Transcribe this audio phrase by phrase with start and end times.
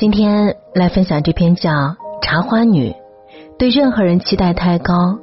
[0.00, 1.70] 今天来分享这篇叫
[2.22, 2.90] 《茶花女》，
[3.58, 5.18] 对任何人期待太高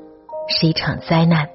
[0.48, 1.50] 是一场灾难。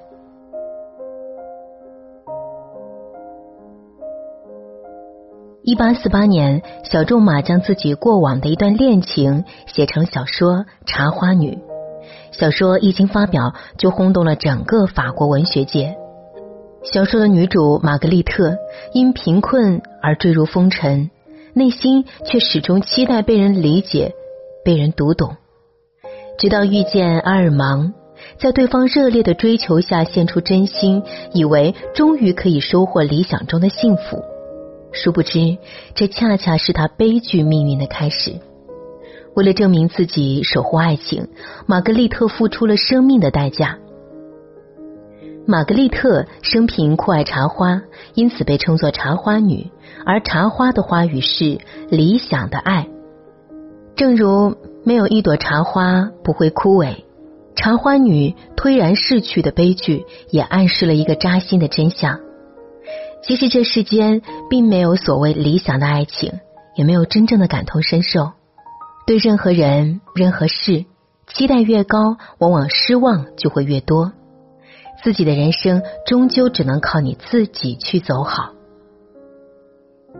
[5.61, 11.51] 一八四八年，小仲马将自己过往的一段恋情写成小说《茶花女》。
[12.37, 15.95] 小说一经发表，就轰动了整个法国文学界。
[16.83, 18.57] 小说的女主玛格丽特
[18.91, 21.09] 因贫困而坠入风尘。
[21.55, 24.13] 内心却始终期待被人理解、
[24.65, 25.37] 被人读懂，
[26.37, 27.93] 直到遇见阿尔芒，
[28.39, 34.23] 在对方热烈的追求下献出真心，以为终于可以收获理想中的幸福。
[34.91, 35.57] 殊不知，
[35.93, 38.33] 这恰恰是他悲剧命运的开始。
[39.35, 41.27] 为了证明自己守护爱情，
[41.65, 43.77] 玛格丽特付出了生命的代价。
[45.45, 47.81] 玛格丽特生平酷爱茶花，
[48.13, 49.71] 因此被称作茶花女。
[50.05, 52.87] 而茶花的花语是理想的爱。
[53.95, 57.03] 正如没有一朵茶花不会枯萎，
[57.55, 62.19] 茶花女推然逝去的悲剧，也暗示了一个扎心的真相：
[63.23, 66.39] 其实这世间并没有所谓理想的爱情，
[66.75, 68.31] 也没有真正的感同身受。
[69.05, 70.85] 对任何人、任何事，
[71.27, 74.13] 期待越高，往往失望就会越多。
[75.03, 78.53] 自己的人生终究只能靠你自己去走好。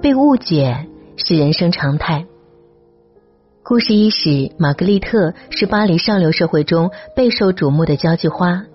[0.02, 2.26] 被误解是人生常态。
[3.64, 8.66] 故事伊始，玛格丽特是巴黎上流社会中备受瞩目的交际花，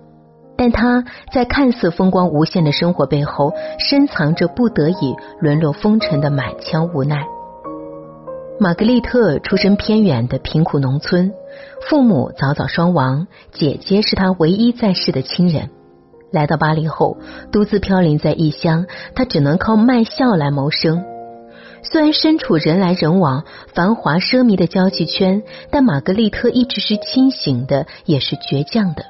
[0.56, 7.26] 但她在看似风光无限的生活背后，深藏着不得已沦落风尘的满腔无奈。
[8.58, 11.34] 玛格丽特出身偏远的贫苦农村，
[11.82, 15.68] 父母早早双亡，姐姐是她唯一在世的亲人。
[16.30, 17.16] 来到巴黎后，
[17.50, 21.04] 独自飘零在异乡，他只能靠卖笑来谋生。
[21.82, 29.04] 虽然身处人来人往、繁华奢靡的交际圈，但玛格丽特一直是清醒的，也是倔强的。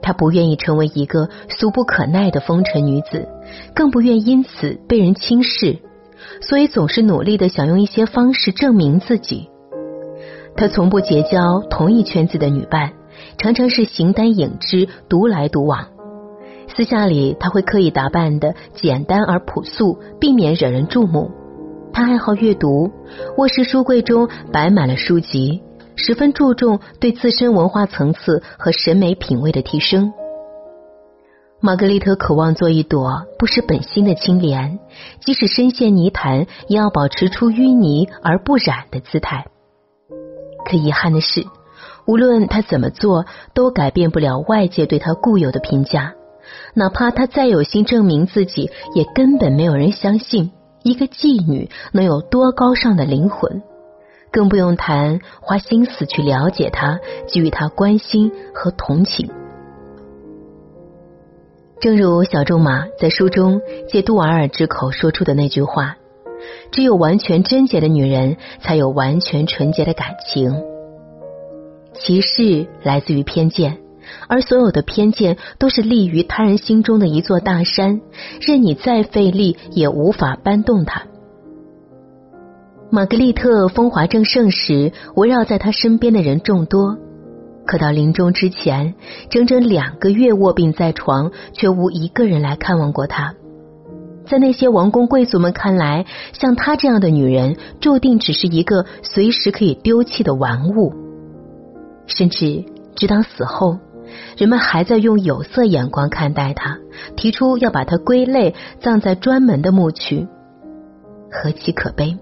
[0.00, 3.28] 她不愿意成为一个俗不可耐的风尘女子，
[3.74, 5.78] 更不愿因此被人轻视，
[6.40, 9.50] 所以总是努力的想用一些方式证明自己。
[10.56, 12.92] 她从不结交同一圈子的女伴，
[13.36, 15.88] 常常是形单影只、独来独往。
[16.68, 21.30] 私下里，他会刻意打扮的简单而朴素，避免惹人注目。
[21.92, 22.90] 他爱好阅读，
[23.36, 25.62] 卧室书柜中摆满了书籍，
[25.94, 30.12] 十分注重对自身文化层次和审美品味的提升。
[31.60, 34.80] 玛格丽特渴望做一朵不失本心的青莲，
[35.20, 39.46] 即使深陷泥潭，也要保持出淤泥而不染的姿态。
[40.66, 41.46] 可遗憾的是，
[42.06, 46.14] 无论他怎么做，都改变不了外界对他固有的评价。
[46.74, 53.62] 哪怕他再有心证明自己，也根本没有人相信一个妓女能有多高尚的灵魂，
[54.30, 59.30] 更不用谈花心思去了解她，给予她关心和同情。
[61.80, 65.96] 正如小仲马在书中借杜瓦尔之口说出的那句话
[66.72, 70.62] ：“只有完全贞洁的女人，才有完全纯洁的感情。”
[71.94, 73.83] 歧视来自于偏见。
[74.28, 78.00] 而所有的偏见都是立于他人心中的一座大山，
[78.40, 81.02] 任你再费力也无法搬动它。
[82.90, 86.96] 玛格丽特风华正盛时，围绕在她身边的人众多，
[87.66, 88.94] 可到临终之前，
[89.30, 93.34] 整整两个月卧病在床，却无一个人来看望过她。
[94.26, 100.92] 在那些王公贵族们看来，像她这样的女人，注定只是一个随时可以丢弃的玩物，
[102.06, 102.64] 甚至
[102.94, 103.78] 直到死后。
[104.36, 106.78] 人们还在用有色眼光看待他，
[107.16, 110.26] 提出要把他归类葬在专门的墓区，
[111.30, 112.16] 何其可悲！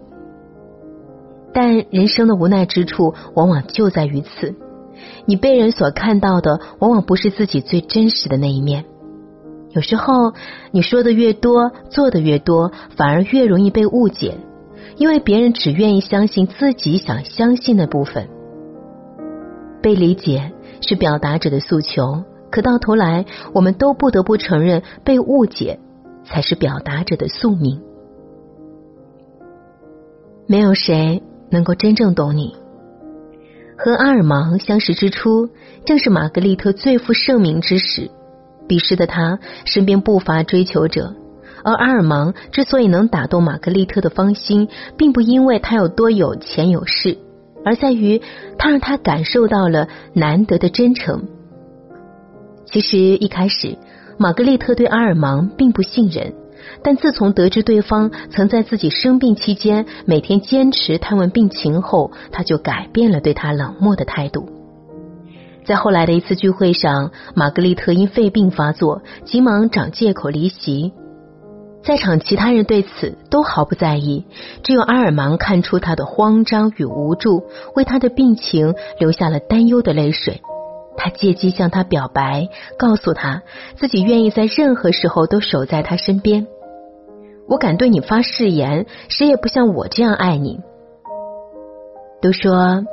[1.55, 4.55] 但人生的无奈之处，往往就在于此：
[5.27, 8.85] 你被人所看到的，往往不是自己最真实的那一面。
[9.71, 10.33] 有时候，
[10.71, 14.37] 你说的越多，做的越多，反而越容易被误解，
[14.97, 18.29] 因为别人只愿意相信自己想相信的部分。
[19.83, 20.53] 被理解。
[20.83, 23.25] 是表达者的诉求，可到头来，
[23.55, 25.79] 我们都不得不承认，被误解
[26.25, 27.81] 才是表达者的宿命。
[30.47, 32.57] 没有谁能够真正懂你。
[33.79, 35.49] 和阿尔芒相识之初，
[35.85, 38.11] 正是玛格丽特最负盛名之时。
[38.69, 41.15] 彼时的他身边不乏追求者，
[41.65, 47.19] 而阿尔芒之所以能打动玛格丽特的芳心，并不因为他有多有钱有势，
[47.65, 48.21] 而在于
[48.59, 51.25] 他让他感受到了难得的真诚。
[52.67, 53.77] 其实一开始，
[54.19, 56.33] 玛格丽特对阿尔芒并不信任，
[56.83, 64.49] 但自从得知对方曾在自己生病期间每天坚持探问病情后，他就改变了对他冷漠的态度。
[65.65, 70.93] 在后来的一次聚会上，玛格丽特因肺病发作，急忙找借口离席。
[71.85, 74.25] 在场其他人对此都毫不在意，
[74.63, 77.45] 只有阿尔芒看出他的慌张与无助，
[77.75, 80.41] 为他的病情留下了担忧的泪水。
[80.97, 82.49] 他借机向他表白，
[82.79, 83.43] 告诉他
[83.77, 86.47] 自己愿意在任何时候都守在他身边。
[87.49, 90.61] 我敢对你发誓言，谁也不像我这样爱你。
[92.21, 92.85] 都说，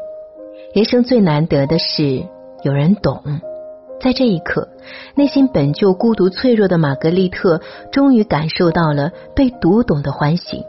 [0.73, 2.23] 人生最难得的是。
[2.61, 3.23] 有人懂，
[4.01, 4.69] 在这一刻，
[5.15, 7.61] 内心本就孤独脆弱的玛格丽特
[7.91, 10.63] 终于感受到了被读懂的欢喜。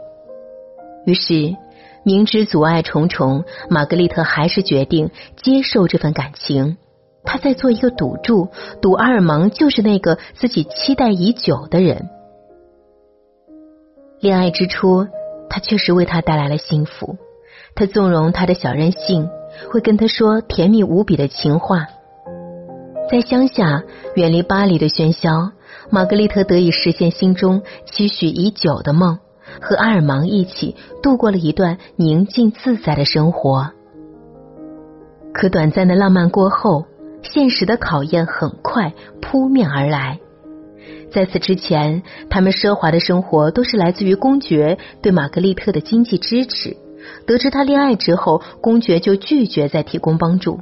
[1.05, 1.55] 于是，
[2.03, 5.11] 明知阻碍重重，玛格丽特还是决定
[5.41, 6.77] 接受这份感情。
[7.23, 8.49] 她在做一个赌注，
[8.81, 12.09] 赌阿尔芒就是那个自己期待已久的人。
[14.19, 15.07] 恋爱之初，
[15.49, 17.17] 他确实为他带来了幸福。
[17.75, 19.29] 他纵容他的小任性。
[19.69, 21.87] 会跟他说甜蜜无比的情话，
[23.09, 23.83] 在乡下
[24.15, 25.51] 远离巴黎的喧嚣，
[25.89, 29.19] 玛格丽特得以实现心中期许已久的梦，
[29.61, 33.71] 和阿尔芒一起度过了一段宁静自在的生活。
[35.33, 36.85] 可短暂的浪漫过后，
[37.21, 40.19] 现实的考验很快扑面而来。
[41.11, 46.77] 在此之前，他们奢华的生活都是来自于公爵对玛格丽特的经济支持。
[47.25, 50.61] 得知他恋爱之后，公爵就拒绝再提供帮助。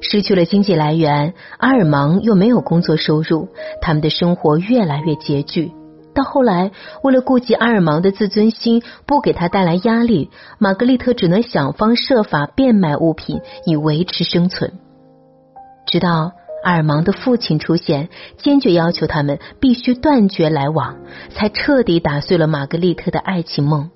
[0.00, 3.48] 失去了经济来源，阿尔芒又没有工作收入，
[3.80, 5.72] 他们的生活越来越拮据。
[6.12, 14.72] 到后来，为了顾及阿尔芒的自尊心，不给他带来压力，玛格丽特只能想方设法变卖物品以维持生存。
[15.86, 16.32] 直到
[16.64, 18.08] 阿尔芒的父亲出现，
[18.38, 20.96] 坚决要求他们必须断绝来往，
[21.30, 23.90] 才彻底打碎了玛格丽特的爱情梦。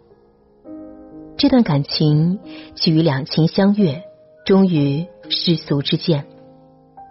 [1.36, 2.38] 这段感情
[2.76, 4.02] 基于两情相悦，
[4.46, 6.24] 终于世俗之见。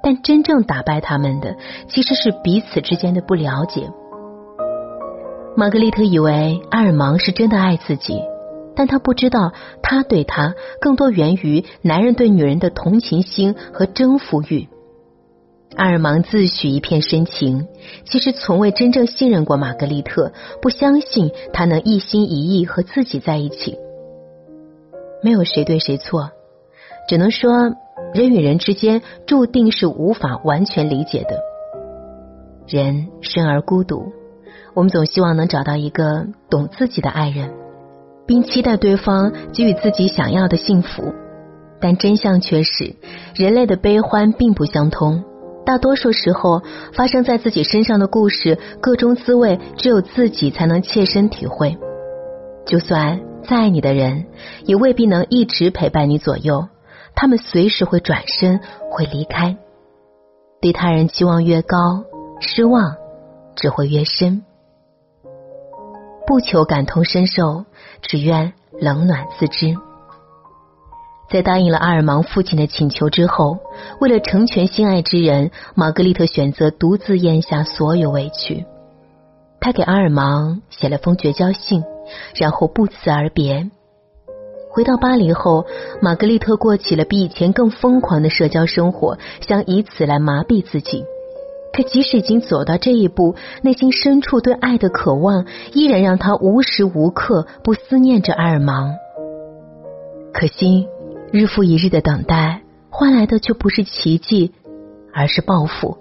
[0.01, 1.56] 但真正打败他们的，
[1.88, 3.89] 其实是彼此之间的不了解。
[5.56, 8.19] 玛格丽特以为阿尔芒是真的爱自己，
[8.75, 14.68] 但他不知道，他对他更多源于男人对女人的同情心和征服欲。
[15.75, 17.68] 阿尔芒自诩一片深情，
[18.04, 23.77] 其实从未真正信任过玛格丽特，不相信他能一心一意和自己在一起。
[25.24, 26.31] 没有谁对谁错，
[27.07, 27.74] 只能说
[28.13, 31.40] 人与人之间注定是无法完全理解的。
[32.68, 34.12] 人生而孤独，
[34.74, 37.51] 我们总希望能找到一个懂自己的爱人，
[38.25, 41.13] 并期待对方给予自己想要的幸福。
[41.79, 42.96] 但真相却是，
[43.36, 45.24] 人类的悲欢并不相通。
[45.65, 46.62] 大多数时候，
[46.94, 51.77] 发生在自己身上的故事，各种滋味只有自己才能切身体会。
[52.65, 53.20] 就算。
[53.46, 54.27] 再爱你的人，
[54.63, 56.70] 也未必能一直陪伴你左右。
[57.15, 58.60] 他们随时会转身，
[58.91, 59.55] 会离开。
[60.62, 62.03] 对他人期望越高，
[62.39, 62.96] 失望
[63.55, 64.43] 只会越深。
[66.25, 67.65] 不求感同身受，
[68.01, 69.77] 只愿冷暖自知。
[71.29, 73.60] 在答应了阿尔芒父亲的请求之后，
[74.00, 78.65] 为了成全心爱之人，玛格丽特选择独自咽下所有委屈。
[79.60, 81.84] 他给阿尔芒写了封绝交信。
[82.36, 83.72] 然后不辞而别。
[84.74, 85.68] 回到巴黎后，
[86.01, 91.06] 玛格丽特过起了比以前更疯狂的社交生活，想以此来麻痹自己。
[91.72, 98.96] 可即使已经走到这一步，内心深处对爱的渴望依然让他无时无刻不思念着阿尔芒。
[100.34, 100.88] 可惜，
[101.32, 104.53] 日复一日的等待换来的却不是奇迹，
[105.13, 106.00] 而是报复。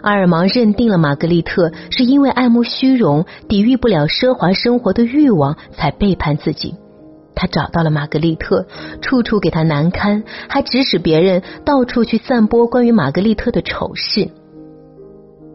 [0.00, 6.74] 阿尔芒认定了玛格丽特是因为爱慕虚荣、抵御不了奢华生活的欲望，才背叛自己。
[7.38, 8.66] 他找到了玛格丽特，
[9.00, 14.28] 处处给她难堪，还指使别人到处去散播关于玛格丽特的丑事。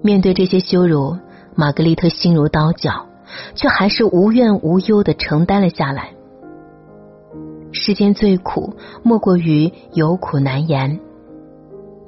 [0.01, 1.17] 面对这些羞辱，
[1.55, 3.07] 玛格丽特心如刀绞，
[3.53, 6.11] 却还是无怨无忧的承担了下来。
[7.73, 11.01] 世间最苦，莫过于有苦难言。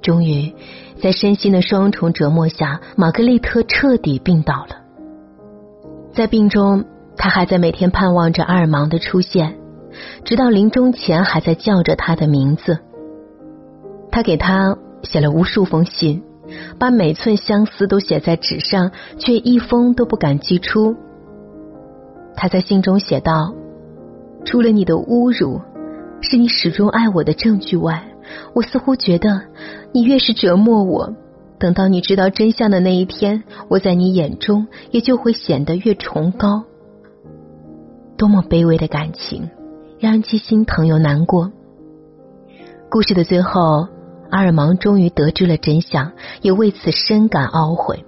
[0.01, 0.53] 终于，
[1.01, 4.77] 在身心的双重折磨下，玛格丽特彻底病倒了。
[6.13, 6.85] 在病中，
[7.17, 9.57] 他还在每天盼望着阿尔芒的出现。
[10.23, 12.79] 直到临终前还在叫着他的名字。
[14.11, 16.23] 他给他写了无数封信，
[16.79, 20.95] 把每寸相思都写在纸上，却一封都不敢寄出。
[22.35, 23.53] 他在信中写道
[24.45, 25.61] ：“除了你的侮辱
[26.21, 28.05] 是你始终爱我的证据外，
[28.53, 29.41] 我似乎觉得
[29.93, 31.13] 你越是折磨我。”
[31.57, 36.65] 等到你知道真相的那一天，我在你眼中也就会显得越崇高。
[38.17, 39.49] 多么卑微的感情，
[39.99, 41.51] 让人既心疼又难过。
[42.89, 43.87] 故事的最后，
[44.29, 46.11] 阿尔芒终于得知了真相，
[46.41, 48.05] 也为此深感懊悔。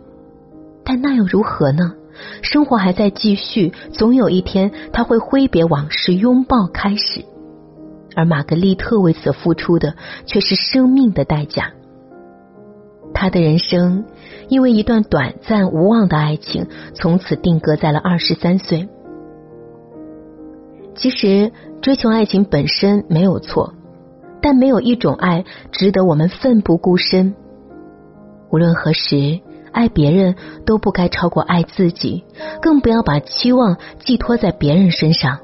[0.84, 1.94] 但那又如何呢？
[2.42, 7.24] 生活还在继续，总有一天他会挥别往事，拥抱开始。
[8.16, 11.74] 而玛格丽特为此付出的，却是生命的代价。
[13.14, 14.06] 他的人生
[14.48, 18.90] 因为一段短暂无望的爱情，从此定格在了二十三岁。
[20.98, 23.74] 其实追求爱情本身没有错，
[24.42, 27.34] 但没有一种爱值得我们奋不顾身。
[28.50, 29.40] 无论何时，
[29.72, 30.36] 爱别人
[30.66, 32.26] 都不该超过爱自己，
[32.62, 35.38] 更不要把期望寄托在别人身上，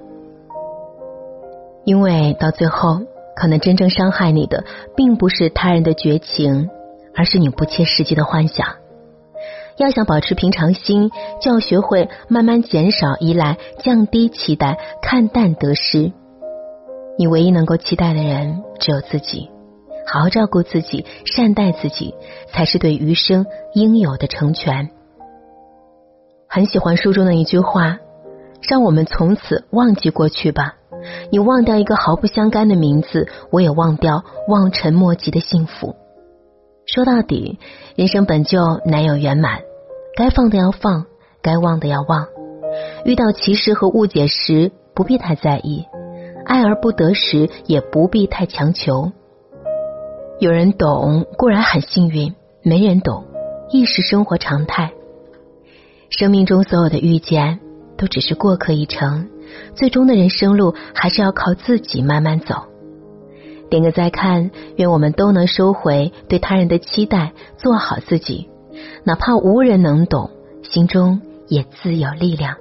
[1.86, 3.00] 因为到最后，
[3.36, 4.66] 可能真正伤害你的，
[4.98, 6.70] 并不是他人的绝情。
[7.16, 8.70] 而是你不切实际的幻想。
[9.78, 11.10] 要想保持平常心，
[11.42, 16.12] 就要学会慢慢减少依赖，降低期待，看淡得失。
[17.18, 19.50] 你唯一能够期待的人只有自己。
[20.06, 22.14] 好好照顾自己，善待自己，
[22.52, 24.90] 才是对余生应有的成全。
[26.48, 28.00] 很喜欢书中的一句话
[28.68, 30.76] ：“让我们从此忘记过去吧。
[31.32, 35.96] 你忘掉一个毫不相干的名字，我也忘掉望尘莫及的幸福。”
[36.86, 37.60] 说到底，
[37.96, 39.62] 人生本就难有圆满，
[40.18, 41.06] 该放的要放，
[41.42, 42.28] 该忘的要忘。
[43.06, 45.86] 遇到歧视和误解时，不必太在意；
[46.46, 49.12] 爱而不得时，也不必太强求。
[50.40, 53.26] 有人懂固然很幸运，没人懂
[53.72, 54.92] 亦是生活常态。
[56.10, 57.60] 生命中所有的遇见，
[57.98, 59.30] 都只是过客一程，
[59.74, 62.66] 最终的人生路还是要靠自己慢慢走。
[63.74, 68.48] 点个再看，愿我们都能收回对他人的期待，做好自己，
[69.04, 70.30] 哪怕无人能懂，
[70.62, 72.56] 心中也自有力量。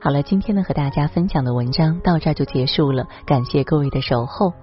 [0.00, 4.54] 好了，今天呢和大家分享的文章到这儿就结束了，感谢各位的守候，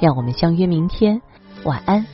[0.00, 1.22] 让我们相约明天，
[1.62, 2.04] 晚安。